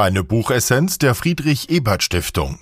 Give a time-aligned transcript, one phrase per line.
[0.00, 2.60] Eine Buchessenz der Friedrich Ebert Stiftung.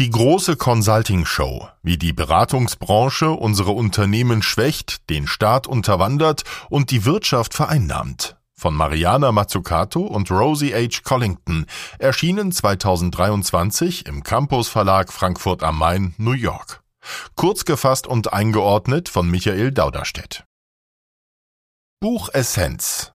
[0.00, 7.04] Die große Consulting Show, wie die Beratungsbranche unsere Unternehmen schwächt, den Staat unterwandert und die
[7.04, 8.36] Wirtschaft vereinnahmt.
[8.52, 11.02] Von Mariana Mazzucato und Rosie H.
[11.04, 11.66] Collington,
[12.00, 16.82] erschienen 2023 im Campus Verlag Frankfurt am Main, New York.
[17.36, 20.44] Kurz gefasst und eingeordnet von Michael Dauderstedt.
[22.02, 23.12] Buchessenz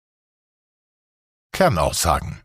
[1.52, 2.39] Kernaussagen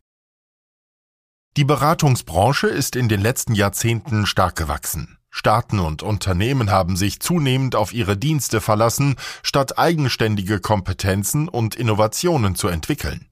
[1.57, 5.19] Die Beratungsbranche ist in den letzten Jahrzehnten stark gewachsen.
[5.31, 12.57] Staaten und Unternehmen haben sich zunehmend auf ihre Dienste verlassen, statt eigenständige Kompetenzen und Innovationen
[12.57, 13.29] zu entwickeln.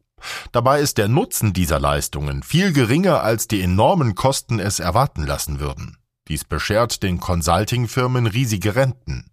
[0.53, 5.59] Dabei ist der Nutzen dieser Leistungen viel geringer, als die enormen Kosten es erwarten lassen
[5.59, 5.97] würden.
[6.29, 9.33] Dies beschert den Consulting-Firmen riesige Renten.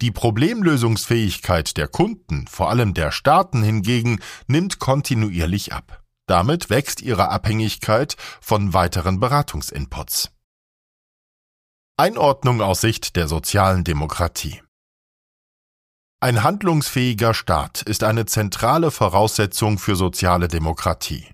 [0.00, 6.02] Die Problemlösungsfähigkeit der Kunden, vor allem der Staaten hingegen, nimmt kontinuierlich ab.
[6.26, 10.30] Damit wächst ihre Abhängigkeit von weiteren Beratungsinputs.
[11.96, 14.62] Einordnung aus Sicht der sozialen Demokratie
[16.20, 21.26] Ein handlungsfähiger Staat ist eine zentrale Voraussetzung für soziale Demokratie.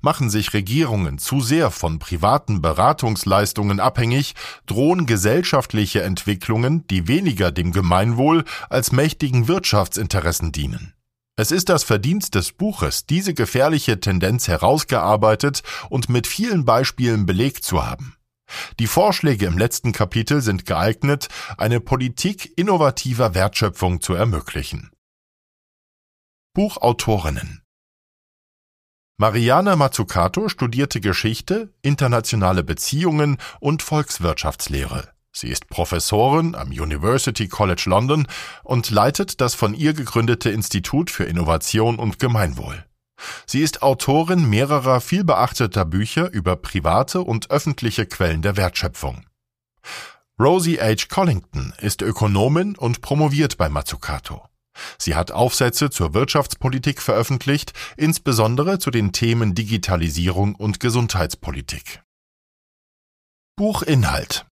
[0.00, 4.34] Machen sich Regierungen zu sehr von privaten Beratungsleistungen abhängig,
[4.66, 10.94] drohen gesellschaftliche Entwicklungen, die weniger dem Gemeinwohl als mächtigen Wirtschaftsinteressen dienen.
[11.36, 17.64] Es ist das Verdienst des Buches, diese gefährliche Tendenz herausgearbeitet und mit vielen Beispielen belegt
[17.64, 18.16] zu haben.
[18.78, 24.90] Die Vorschläge im letzten Kapitel sind geeignet, eine Politik innovativer Wertschöpfung zu ermöglichen.
[26.54, 27.61] Buchautorinnen
[29.18, 35.08] Mariana Mazzucato studierte Geschichte, internationale Beziehungen und Volkswirtschaftslehre.
[35.32, 38.26] Sie ist Professorin am University College London
[38.64, 42.84] und leitet das von ihr gegründete Institut für Innovation und Gemeinwohl.
[43.46, 49.24] Sie ist Autorin mehrerer vielbeachteter Bücher über private und öffentliche Quellen der Wertschöpfung.
[50.40, 51.06] Rosie H.
[51.08, 54.42] Collington ist Ökonomin und promoviert bei Mazzucato.
[54.98, 62.02] Sie hat Aufsätze zur Wirtschaftspolitik veröffentlicht, insbesondere zu den Themen Digitalisierung und Gesundheitspolitik.
[63.56, 64.46] Buchinhalt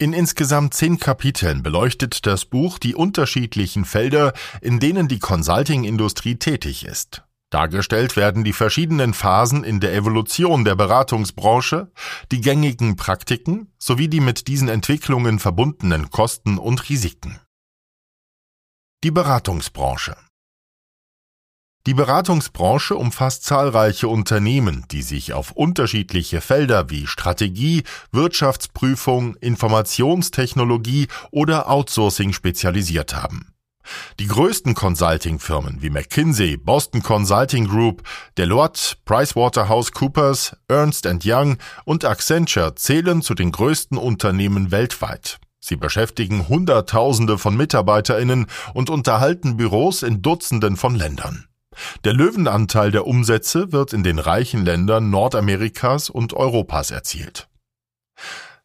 [0.00, 6.84] in insgesamt zehn Kapiteln beleuchtet das Buch die unterschiedlichen Felder, in denen die Consulting-Industrie tätig
[6.86, 7.24] ist.
[7.50, 11.90] Dargestellt werden die verschiedenen Phasen in der Evolution der Beratungsbranche,
[12.30, 17.40] die gängigen Praktiken sowie die mit diesen Entwicklungen verbundenen Kosten und Risiken.
[19.04, 20.16] Die Beratungsbranche
[21.86, 31.70] Die Beratungsbranche umfasst zahlreiche Unternehmen, die sich auf unterschiedliche Felder wie Strategie, Wirtschaftsprüfung, Informationstechnologie oder
[31.70, 33.54] Outsourcing spezialisiert haben.
[34.18, 38.02] Die größten Consulting-Firmen wie McKinsey, Boston Consulting Group,
[38.36, 45.38] Deloitte, PricewaterhouseCoopers, Ernst Young und Accenture zählen zu den größten Unternehmen weltweit.
[45.60, 51.46] Sie beschäftigen Hunderttausende von Mitarbeiterinnen und unterhalten Büros in Dutzenden von Ländern.
[52.04, 57.48] Der Löwenanteil der Umsätze wird in den reichen Ländern Nordamerikas und Europas erzielt.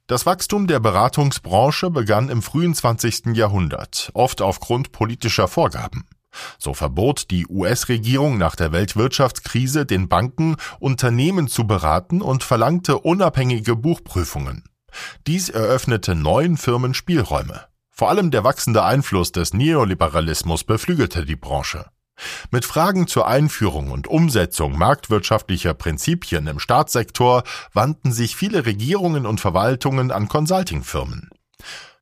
[0.08, 3.36] Das Wachstum der Beratungsbranche begann im frühen 20.
[3.36, 6.08] Jahrhundert, oft aufgrund politischer Vorgaben.
[6.58, 13.76] So verbot die US-Regierung nach der Weltwirtschaftskrise den Banken, Unternehmen zu beraten und verlangte unabhängige
[13.76, 14.64] Buchprüfungen.
[15.28, 17.66] Dies eröffnete neuen Firmen Spielräume.
[17.92, 21.86] Vor allem der wachsende Einfluss des Neoliberalismus beflügelte die Branche.
[22.52, 27.44] Mit Fragen zur Einführung und Umsetzung marktwirtschaftlicher Prinzipien im Staatssektor
[27.74, 31.30] wandten sich viele Regierungen und Verwaltungen an Consultingfirmen.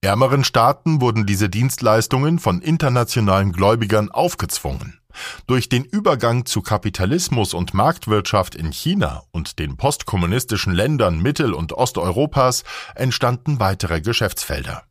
[0.01, 5.00] Ärmeren Staaten wurden diese Dienstleistungen von internationalen Gläubigern aufgezwungen.
[5.47, 11.73] Durch den Übergang zu Kapitalismus und Marktwirtschaft in China und den postkommunistischen Ländern Mittel- und
[11.73, 12.63] Osteuropas
[12.95, 14.83] entstanden weitere Geschäftsfelder.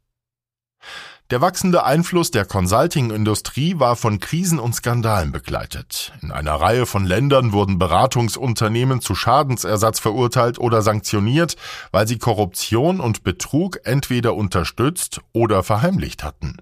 [1.30, 6.12] Der wachsende Einfluss der Consulting-Industrie war von Krisen und Skandalen begleitet.
[6.22, 11.54] In einer Reihe von Ländern wurden Beratungsunternehmen zu Schadensersatz verurteilt oder sanktioniert,
[11.92, 16.56] weil sie Korruption und Betrug entweder unterstützt oder verheimlicht hatten.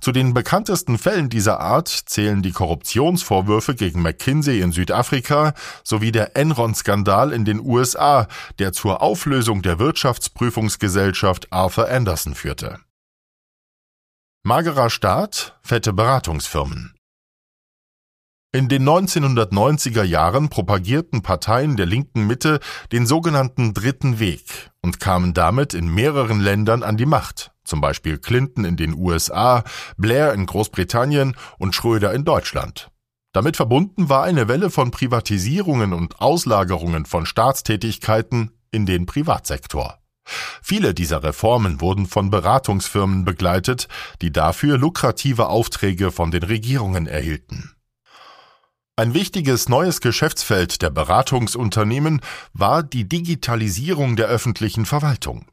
[0.00, 5.54] Zu den bekanntesten Fällen dieser Art zählen die Korruptionsvorwürfe gegen McKinsey in Südafrika
[5.84, 8.26] sowie der Enron-Skandal in den USA,
[8.58, 12.78] der zur Auflösung der Wirtschaftsprüfungsgesellschaft Arthur Anderson führte.
[14.42, 16.94] Magerer Staat, fette Beratungsfirmen.
[18.52, 22.58] In den 1990er Jahren propagierten Parteien der linken Mitte
[22.90, 28.18] den sogenannten Dritten Weg und kamen damit in mehreren Ländern an die Macht, zum Beispiel
[28.18, 29.64] Clinton in den USA,
[29.96, 32.90] Blair in Großbritannien und Schröder in Deutschland.
[33.32, 39.98] Damit verbunden war eine Welle von Privatisierungen und Auslagerungen von Staatstätigkeiten in den Privatsektor.
[40.62, 43.88] Viele dieser Reformen wurden von Beratungsfirmen begleitet,
[44.20, 47.72] die dafür lukrative Aufträge von den Regierungen erhielten.
[48.96, 52.20] Ein wichtiges neues Geschäftsfeld der Beratungsunternehmen
[52.52, 55.46] war die Digitalisierung der öffentlichen Verwaltung.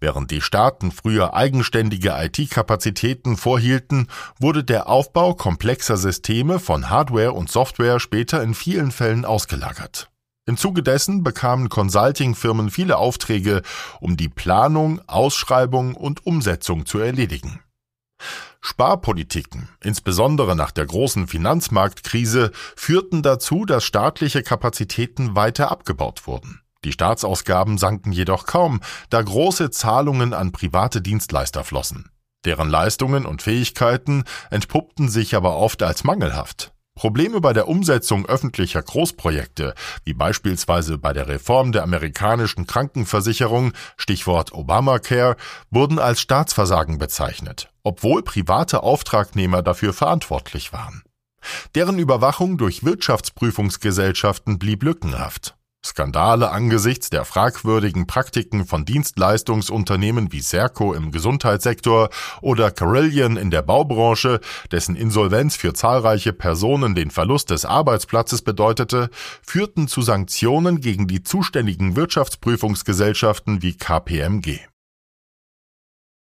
[0.00, 7.50] Während die Staaten früher eigenständige IT-Kapazitäten vorhielten, wurde der Aufbau komplexer Systeme von Hardware und
[7.50, 10.10] Software später in vielen Fällen ausgelagert.
[10.46, 13.62] Im Zuge dessen bekamen Consulting-Firmen viele Aufträge,
[14.00, 17.60] um die Planung, Ausschreibung und Umsetzung zu erledigen.
[18.60, 26.60] Sparpolitiken, insbesondere nach der großen Finanzmarktkrise, führten dazu, dass staatliche Kapazitäten weiter abgebaut wurden.
[26.84, 32.10] Die Staatsausgaben sanken jedoch kaum, da große Zahlungen an private Dienstleister flossen.
[32.44, 36.72] Deren Leistungen und Fähigkeiten entpuppten sich aber oft als mangelhaft.
[36.94, 44.52] Probleme bei der Umsetzung öffentlicher Großprojekte, wie beispielsweise bei der Reform der amerikanischen Krankenversicherung, Stichwort
[44.52, 45.36] Obamacare,
[45.70, 51.02] wurden als Staatsversagen bezeichnet, obwohl private Auftragnehmer dafür verantwortlich waren.
[51.74, 55.56] Deren Überwachung durch Wirtschaftsprüfungsgesellschaften blieb lückenhaft.
[55.84, 62.08] Skandale angesichts der fragwürdigen Praktiken von Dienstleistungsunternehmen wie Serco im Gesundheitssektor
[62.40, 64.40] oder Carillion in der Baubranche,
[64.72, 69.10] dessen Insolvenz für zahlreiche Personen den Verlust des Arbeitsplatzes bedeutete,
[69.46, 74.60] führten zu Sanktionen gegen die zuständigen Wirtschaftsprüfungsgesellschaften wie KPMG.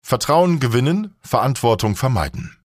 [0.05, 2.62] Vertrauen gewinnen, Verantwortung vermeiden.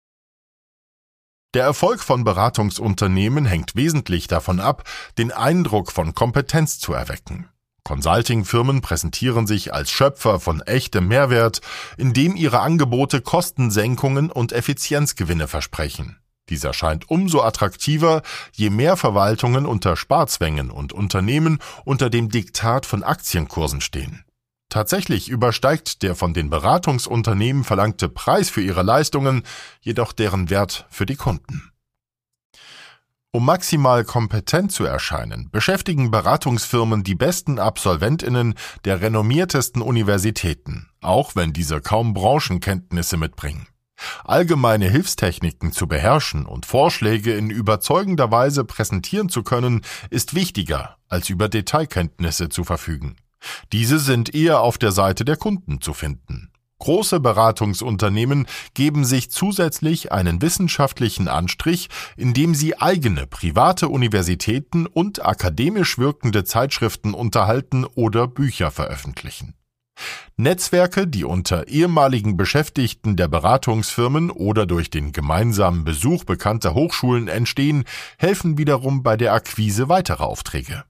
[1.53, 4.83] Der Erfolg von Beratungsunternehmen hängt wesentlich davon ab,
[5.17, 7.49] den Eindruck von Kompetenz zu erwecken.
[7.85, 11.61] Consulting-Firmen präsentieren sich als Schöpfer von echtem Mehrwert,
[11.95, 16.17] indem ihre Angebote Kostensenkungen und Effizienzgewinne versprechen.
[16.49, 23.03] Dieser scheint umso attraktiver, je mehr Verwaltungen unter Sparzwängen und Unternehmen unter dem Diktat von
[23.03, 24.25] Aktienkursen stehen.
[24.69, 29.43] Tatsächlich übersteigt der von den Beratungsunternehmen verlangte Preis für ihre Leistungen
[29.81, 31.71] jedoch deren Wert für die Kunden.
[33.31, 41.53] Um maximal kompetent zu erscheinen, beschäftigen Beratungsfirmen die besten Absolventinnen der renommiertesten Universitäten, auch wenn
[41.53, 43.67] diese kaum Branchenkenntnisse mitbringen.
[44.23, 51.29] Allgemeine Hilfstechniken zu beherrschen und Vorschläge in überzeugender Weise präsentieren zu können, ist wichtiger, als
[51.29, 53.17] über Detailkenntnisse zu verfügen.
[53.71, 56.51] Diese sind eher auf der Seite der Kunden zu finden.
[56.79, 58.45] Große Beratungsunternehmen
[58.75, 67.13] geben sich zusätzlich einen wissenschaftlichen Anstrich, indem sie eigene private Universitäten und akademisch wirkende Zeitschriften
[67.13, 69.55] unterhalten oder Bücher veröffentlichen.
[70.35, 77.85] Netzwerke, die unter ehemaligen Beschäftigten der Beratungsfirmen oder durch den gemeinsamen Besuch bekannter Hochschulen entstehen,
[78.19, 80.83] helfen wiederum bei der Akquise weiterer Aufträge.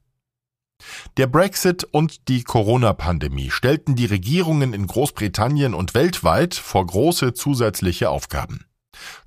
[1.17, 8.09] Der Brexit und die Corona-Pandemie stellten die Regierungen in Großbritannien und weltweit vor große zusätzliche
[8.09, 8.65] Aufgaben.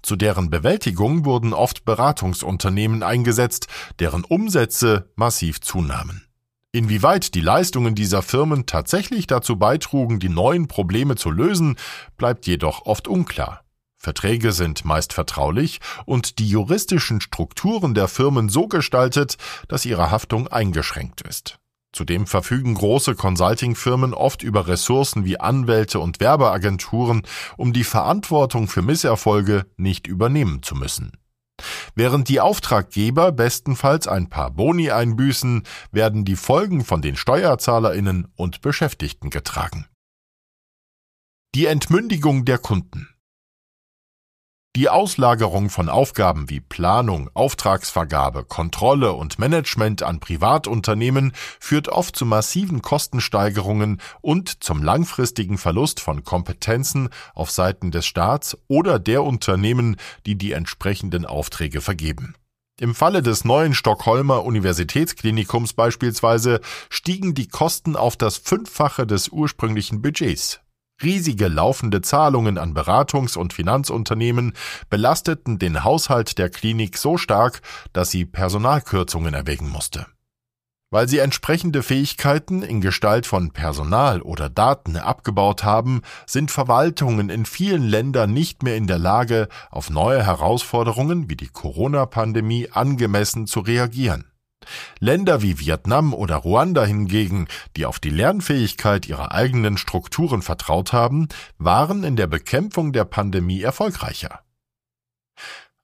[0.02, 3.68] Zu deren Bewältigung wurden oft Beratungsunternehmen eingesetzt,
[3.98, 6.26] deren Umsätze massiv zunahmen.
[6.72, 11.76] Inwieweit die Leistungen dieser Firmen tatsächlich dazu beitrugen, die neuen Probleme zu lösen,
[12.16, 13.64] bleibt jedoch oft unklar.
[14.02, 19.36] Verträge sind meist vertraulich und die juristischen Strukturen der Firmen so gestaltet,
[19.68, 21.58] dass ihre Haftung eingeschränkt ist.
[21.92, 27.24] Zudem verfügen große Consulting-Firmen oft über Ressourcen wie Anwälte und Werbeagenturen,
[27.58, 31.12] um die Verantwortung für Misserfolge nicht übernehmen zu müssen.
[31.94, 38.62] Während die Auftraggeber bestenfalls ein paar Boni einbüßen, werden die Folgen von den Steuerzahlerinnen und
[38.62, 39.84] Beschäftigten getragen.
[41.54, 43.08] Die Entmündigung der Kunden
[44.76, 52.24] die Auslagerung von Aufgaben wie Planung, Auftragsvergabe, Kontrolle und Management an Privatunternehmen führt oft zu
[52.24, 59.96] massiven Kostensteigerungen und zum langfristigen Verlust von Kompetenzen auf Seiten des Staats oder der Unternehmen,
[60.24, 62.36] die die entsprechenden Aufträge vergeben.
[62.78, 70.00] Im Falle des neuen Stockholmer Universitätsklinikums beispielsweise stiegen die Kosten auf das Fünffache des ursprünglichen
[70.00, 70.60] Budgets.
[71.02, 74.52] Riesige laufende Zahlungen an Beratungs- und Finanzunternehmen
[74.88, 80.06] belasteten den Haushalt der Klinik so stark, dass sie Personalkürzungen erwägen musste.
[80.92, 87.46] Weil sie entsprechende Fähigkeiten in Gestalt von Personal oder Daten abgebaut haben, sind Verwaltungen in
[87.46, 93.60] vielen Ländern nicht mehr in der Lage, auf neue Herausforderungen wie die Corona-Pandemie angemessen zu
[93.60, 94.29] reagieren.
[94.98, 101.28] Länder wie Vietnam oder Ruanda hingegen, die auf die Lernfähigkeit ihrer eigenen Strukturen vertraut haben,
[101.58, 104.40] waren in der Bekämpfung der Pandemie erfolgreicher.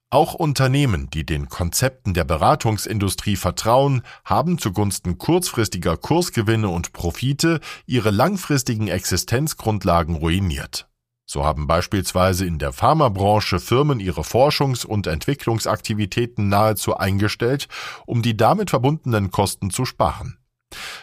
[0.09, 8.11] Auch Unternehmen, die den Konzepten der Beratungsindustrie vertrauen, haben zugunsten kurzfristiger Kursgewinne und Profite ihre
[8.11, 10.87] langfristigen Existenzgrundlagen ruiniert.
[11.29, 17.67] So haben beispielsweise in der Pharmabranche Firmen ihre Forschungs- und Entwicklungsaktivitäten nahezu eingestellt,
[18.05, 20.37] um die damit verbundenen Kosten zu sparen.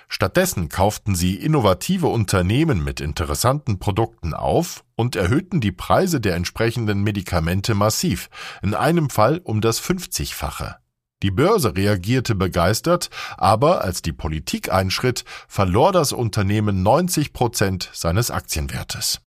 [0.08, 7.02] Stattdessen kauften sie innovative Unternehmen mit interessanten Produkten auf und erhöhten die Preise der entsprechenden
[7.02, 8.30] Medikamente massiv,
[8.62, 10.76] in einem Fall um das 50-fache.
[11.22, 18.30] Die Börse reagierte begeistert, aber als die Politik einschritt, verlor das Unternehmen 90 Prozent seines
[18.30, 19.23] Aktienwertes.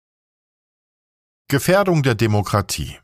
[1.55, 2.99] Gefährdung der Demokratie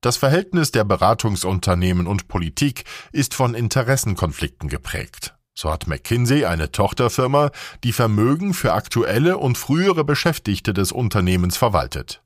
[0.00, 5.34] Das Verhältnis der Beratungsunternehmen und Politik ist von Interessenkonflikten geprägt.
[5.54, 7.50] So hat McKinsey eine Tochterfirma,
[7.84, 12.22] die Vermögen für aktuelle und frühere Beschäftigte des Unternehmens verwaltet.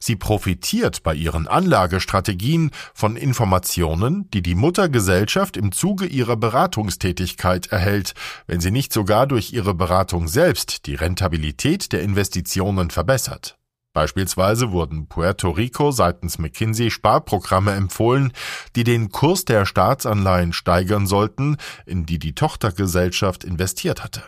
[0.00, 8.14] Sie profitiert bei ihren Anlagestrategien von Informationen, die die Muttergesellschaft im Zuge ihrer Beratungstätigkeit erhält,
[8.48, 13.54] wenn sie nicht sogar durch ihre Beratung selbst die Rentabilität der Investitionen verbessert.
[13.92, 18.32] Beispielsweise wurden Puerto Rico seitens McKinsey Sparprogramme empfohlen,
[18.76, 24.22] die den Kurs der Staatsanleihen steigern sollten, in die die Tochtergesellschaft investiert hatte.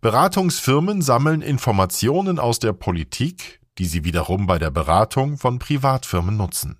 [0.00, 6.78] Beratungsfirmen sammeln Informationen aus der Politik, die sie wiederum bei der Beratung von Privatfirmen nutzen.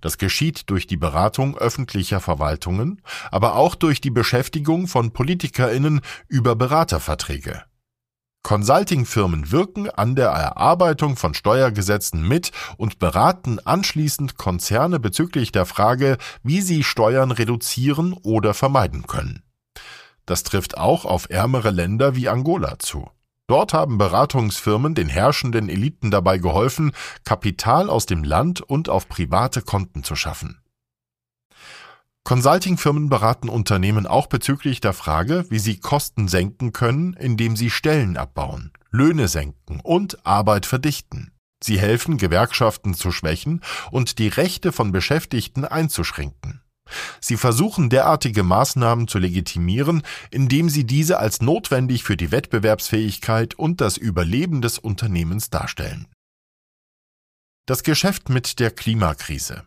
[0.00, 6.56] Das geschieht durch die Beratung öffentlicher Verwaltungen, aber auch durch die Beschäftigung von Politikerinnen über
[6.56, 7.64] Beraterverträge.
[8.42, 16.16] Consulting-Firmen wirken an der Erarbeitung von Steuergesetzen mit und beraten anschließend Konzerne bezüglich der Frage,
[16.42, 19.42] wie sie Steuern reduzieren oder vermeiden können.
[20.26, 23.10] Das trifft auch auf ärmere Länder wie Angola zu.
[23.46, 26.92] Dort haben Beratungsfirmen den herrschenden Eliten dabei geholfen,
[27.24, 30.59] Kapital aus dem Land und auf private Konten zu schaffen.
[32.30, 38.16] Consultingfirmen beraten Unternehmen auch bezüglich der Frage, wie sie Kosten senken können, indem sie Stellen
[38.16, 41.32] abbauen, Löhne senken und Arbeit verdichten.
[41.60, 46.62] Sie helfen, Gewerkschaften zu schwächen und die Rechte von Beschäftigten einzuschränken.
[47.20, 53.80] Sie versuchen derartige Maßnahmen zu legitimieren, indem sie diese als notwendig für die Wettbewerbsfähigkeit und
[53.80, 56.06] das Überleben des Unternehmens darstellen.
[57.66, 59.64] Das Geschäft mit der Klimakrise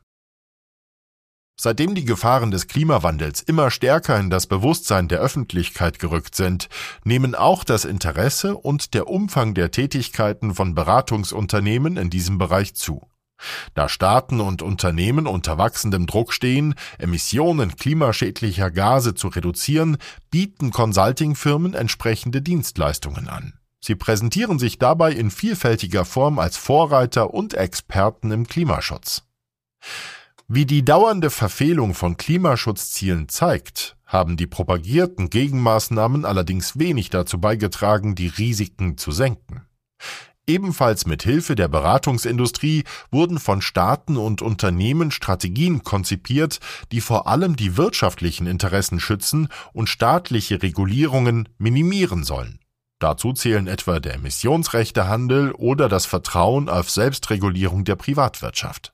[1.55, 6.67] Seitdem die Gefahren des Klimawandels immer stärker in das Bewusstsein der Öffentlichkeit gerückt sind,
[7.03, 13.07] nehmen auch das Interesse und der Umfang der Tätigkeiten von Beratungsunternehmen in diesem Bereich zu.
[13.74, 19.98] Da Staaten und Unternehmen unter wachsendem Druck stehen, Emissionen klimaschädlicher Gase zu reduzieren,
[20.31, 23.53] bieten Consultingfirmen entsprechende Dienstleistungen an.
[23.79, 29.24] Sie präsentieren sich dabei in vielfältiger Form als Vorreiter und Experten im Klimaschutz.
[30.48, 38.14] Wie die dauernde Verfehlung von Klimaschutzzielen zeigt, haben die propagierten Gegenmaßnahmen allerdings wenig dazu beigetragen,
[38.14, 39.66] die Risiken zu senken.
[40.46, 46.60] Ebenfalls mit Hilfe der Beratungsindustrie wurden von Staaten und Unternehmen Strategien konzipiert,
[46.92, 52.60] die vor allem die wirtschaftlichen Interessen schützen und staatliche Regulierungen minimieren sollen.
[53.00, 58.93] Dazu zählen etwa der Emissionsrechtehandel oder das Vertrauen auf Selbstregulierung der Privatwirtschaft.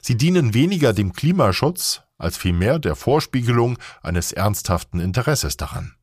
[0.00, 5.94] Sie dienen weniger dem Klimaschutz als vielmehr der Vorspiegelung eines ernsthaften Interesses daran.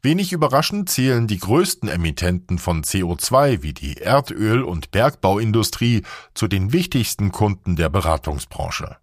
[0.00, 6.02] Wenig überraschend zählen die größten Emittenten von CO2 wie die Erdöl- und Bergbauindustrie
[6.34, 8.96] zu den wichtigsten Kunden der Beratungsbranche.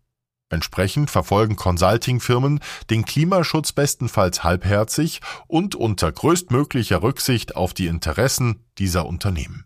[0.50, 9.05] Entsprechend verfolgen Consulting-Firmen den Klimaschutz bestenfalls halbherzig und unter größtmöglicher Rücksicht auf die Interessen dieser
[9.05, 9.65] Unternehmen.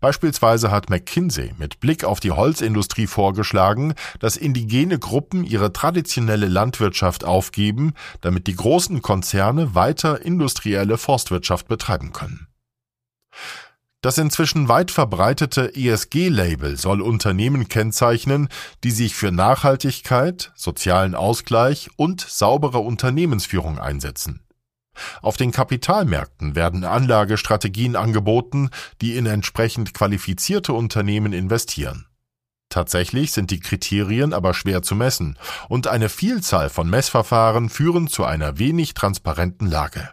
[0.00, 7.24] Beispielsweise hat McKinsey mit Blick auf die Holzindustrie vorgeschlagen, dass indigene Gruppen ihre traditionelle Landwirtschaft
[7.24, 12.48] aufgeben, damit die großen Konzerne weiter industrielle Forstwirtschaft betreiben können.
[14.04, 18.48] Das inzwischen weit verbreitete ESG-Label soll Unternehmen kennzeichnen,
[18.84, 24.43] die sich für Nachhaltigkeit, sozialen Ausgleich und saubere Unternehmensführung einsetzen.
[25.22, 28.70] Auf den Kapitalmärkten werden Anlagestrategien angeboten,
[29.00, 32.06] die in entsprechend qualifizierte Unternehmen investieren.
[32.68, 38.24] Tatsächlich sind die Kriterien aber schwer zu messen und eine Vielzahl von Messverfahren führen zu
[38.24, 40.10] einer wenig transparenten Lage.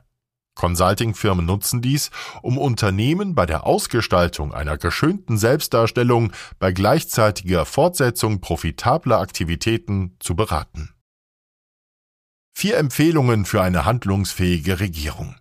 [0.55, 2.11] Consulting-Firmen nutzen dies,
[2.43, 10.93] um Unternehmen bei der Ausgestaltung einer geschönten Selbstdarstellung bei gleichzeitiger Fortsetzung profitabler Aktivitäten zu beraten.
[12.53, 15.35] Vier Empfehlungen für eine handlungsfähige Regierung.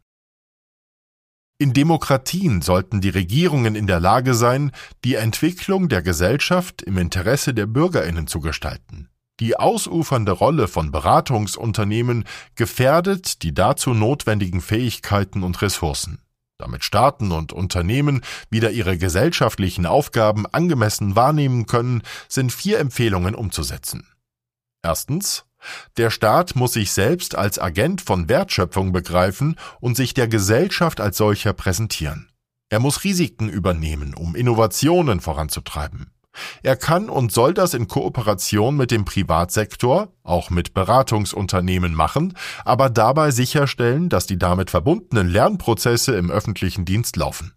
[1.58, 4.72] In Demokratien sollten die Regierungen in der Lage sein,
[5.04, 9.10] die Entwicklung der Gesellschaft im Interesse der Bürgerinnen zu gestalten.
[9.40, 12.24] Die ausufernde Rolle von Beratungsunternehmen
[12.54, 16.22] gefährdet die dazu notwendigen Fähigkeiten und Ressourcen.
[16.56, 24.06] Damit Staaten und Unternehmen wieder ihre gesellschaftlichen Aufgaben angemessen wahrnehmen können, sind vier Empfehlungen umzusetzen.
[24.82, 25.44] Erstens
[25.96, 31.16] der Staat muss sich selbst als Agent von Wertschöpfung begreifen und sich der Gesellschaft als
[31.16, 32.30] solcher präsentieren.
[32.68, 36.12] Er muss Risiken übernehmen, um Innovationen voranzutreiben.
[36.62, 42.88] Er kann und soll das in Kooperation mit dem Privatsektor, auch mit Beratungsunternehmen machen, aber
[42.88, 47.52] dabei sicherstellen, dass die damit verbundenen Lernprozesse im öffentlichen Dienst laufen.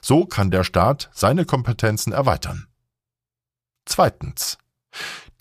[0.00, 2.68] So kann der Staat seine Kompetenzen erweitern.
[3.84, 4.58] Zweitens.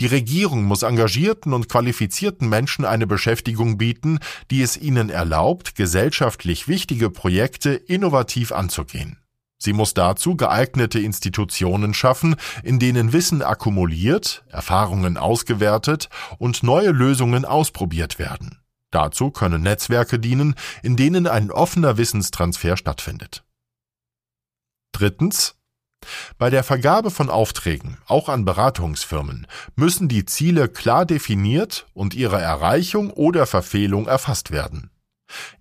[0.01, 4.17] Die Regierung muss engagierten und qualifizierten Menschen eine Beschäftigung bieten,
[4.49, 9.19] die es ihnen erlaubt, gesellschaftlich wichtige Projekte innovativ anzugehen.
[9.59, 17.45] Sie muss dazu geeignete Institutionen schaffen, in denen Wissen akkumuliert, Erfahrungen ausgewertet und neue Lösungen
[17.45, 18.57] ausprobiert werden.
[18.89, 23.43] Dazu können Netzwerke dienen, in denen ein offener Wissenstransfer stattfindet.
[24.93, 25.60] Drittens
[26.37, 32.39] bei der Vergabe von Aufträgen, auch an Beratungsfirmen, müssen die Ziele klar definiert und ihre
[32.41, 34.89] Erreichung oder Verfehlung erfasst werden.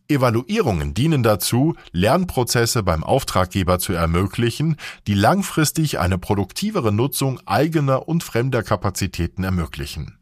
[0.08, 8.24] Evaluierungen dienen dazu, Lernprozesse beim Auftraggeber zu ermöglichen, die langfristig eine produktivere Nutzung eigener und
[8.24, 10.18] fremder Kapazitäten ermöglichen.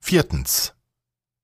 [0.00, 0.74] Viertens.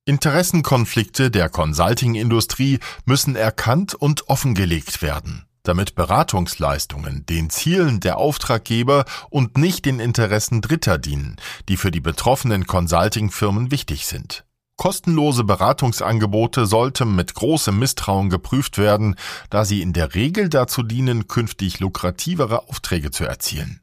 [0.06, 9.59] Interessenkonflikte der Consulting-Industrie müssen erkannt und offengelegt werden damit Beratungsleistungen den Zielen der Auftraggeber und
[9.59, 11.37] nicht den Interessen Dritter dienen,
[11.69, 14.45] die für die betroffenen Consulting-Firmen wichtig sind.
[14.76, 19.14] Kostenlose Beratungsangebote sollten mit großem Misstrauen geprüft werden,
[19.50, 23.83] da sie in der Regel dazu dienen, künftig lukrativere Aufträge zu erzielen.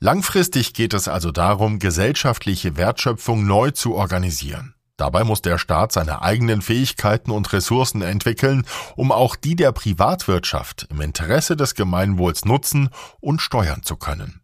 [0.00, 4.74] Langfristig geht es also darum, gesellschaftliche Wertschöpfung neu zu organisieren.
[5.00, 10.88] Dabei muss der Staat seine eigenen Fähigkeiten und Ressourcen entwickeln, um auch die der Privatwirtschaft
[10.90, 14.42] im Interesse des Gemeinwohls nutzen und steuern zu können.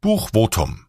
[0.00, 0.86] Buch Votum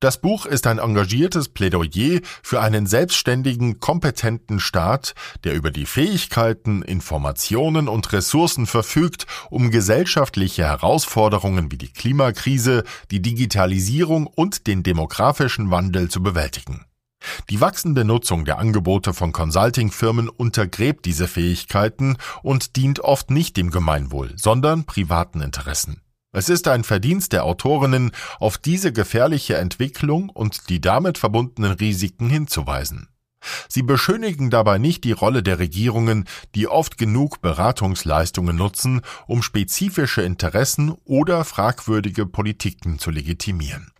[0.00, 6.82] das Buch ist ein engagiertes Plädoyer für einen selbstständigen, kompetenten Staat, der über die Fähigkeiten,
[6.82, 15.70] Informationen und Ressourcen verfügt, um gesellschaftliche Herausforderungen wie die Klimakrise, die Digitalisierung und den demografischen
[15.70, 16.86] Wandel zu bewältigen.
[17.50, 23.70] Die wachsende Nutzung der Angebote von Consulting-Firmen untergräbt diese Fähigkeiten und dient oft nicht dem
[23.70, 26.00] Gemeinwohl, sondern privaten Interessen.
[26.32, 32.30] Es ist ein Verdienst der Autorinnen, auf diese gefährliche Entwicklung und die damit verbundenen Risiken
[32.30, 33.08] hinzuweisen.
[33.68, 40.22] Sie beschönigen dabei nicht die Rolle der Regierungen, die oft genug Beratungsleistungen nutzen, um spezifische
[40.22, 43.90] Interessen oder fragwürdige Politiken zu legitimieren.